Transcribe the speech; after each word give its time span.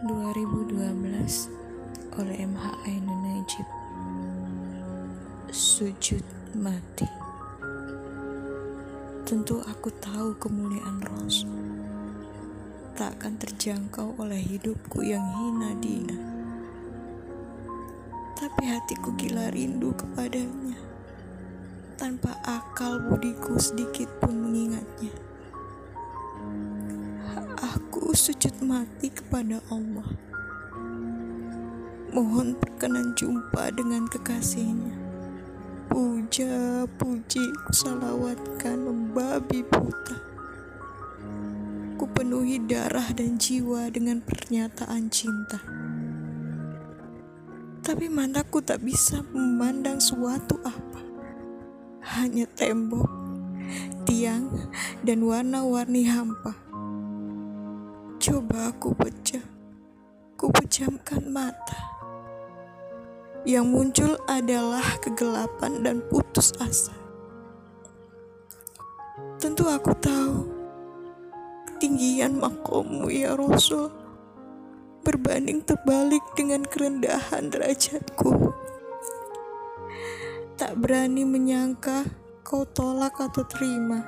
2012 0.00 0.80
oleh 2.16 2.36
MH 2.48 2.64
Ainun 2.88 3.20
Najib. 3.20 3.68
Sujud 5.52 6.24
mati. 6.56 7.04
Tentu 9.28 9.60
aku 9.60 9.92
tahu 10.00 10.32
kemuliaan 10.40 11.04
Rasul. 11.04 11.52
Tak 12.96 13.20
akan 13.20 13.44
terjangkau 13.44 14.16
oleh 14.16 14.40
hidupku 14.40 15.04
yang 15.04 15.24
hina 15.24 15.76
dina 15.80 16.16
Tapi 18.40 18.72
hatiku 18.72 19.12
gila 19.20 19.52
rindu 19.52 19.92
kepadanya. 19.92 20.80
Tanpa 22.00 22.40
akal 22.48 23.04
budiku 23.04 23.60
sedikit 23.60 24.08
pun 24.16 24.32
mengingatnya 24.32 25.29
Sujud 28.20 28.62
mati 28.62 29.08
kepada 29.08 29.58
Allah. 29.72 30.06
Mohon 32.12 32.52
perkenan 32.62 33.16
jumpa 33.16 33.72
dengan 33.72 34.06
kekasihnya. 34.06 34.92
Puja, 35.88 36.84
puji, 37.00 37.42
salawatkan 37.74 38.86
membabi 38.86 39.66
buta. 39.66 40.20
Ku 41.96 42.04
penuhi 42.12 42.60
darah 42.60 43.08
dan 43.16 43.40
jiwa 43.40 43.88
dengan 43.88 44.20
pernyataan 44.20 45.08
cinta. 45.08 45.58
Tapi 47.82 48.06
mataku 48.12 48.62
tak 48.62 48.84
bisa 48.84 49.26
memandang 49.32 49.96
suatu 49.96 50.60
apa. 50.60 51.02
Hanya 52.20 52.46
tembok, 52.52 53.10
tiang, 54.06 54.70
dan 55.02 55.24
warna-warni 55.24 56.04
hampa 56.06 56.69
Coba 58.20 58.68
aku 58.68 58.92
pecah, 58.92 59.40
ku 60.36 60.52
pejamkan 60.52 61.24
mata. 61.32 62.04
Yang 63.48 63.64
muncul 63.64 64.12
adalah 64.28 64.84
kegelapan 65.00 65.80
dan 65.80 66.04
putus 66.04 66.52
asa. 66.60 66.92
Tentu 69.40 69.64
aku 69.72 69.96
tahu 69.96 70.36
ketinggian 71.64 72.36
makommu 72.36 73.08
ya 73.08 73.32
Rasul 73.32 73.88
berbanding 75.00 75.64
terbalik 75.64 76.20
dengan 76.36 76.60
kerendahan 76.68 77.48
derajatku. 77.48 78.52
Tak 80.60 80.76
berani 80.76 81.24
menyangka 81.24 82.04
kau 82.44 82.68
tolak 82.68 83.16
atau 83.16 83.48
terima. 83.48 84.04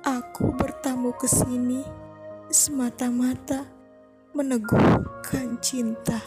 Aku 0.00 0.48
bertamu 0.56 1.12
ke 1.12 1.28
sini 1.28 2.03
semata-mata 2.54 3.66
meneguhkan 4.30 5.58
cinta. 5.58 6.22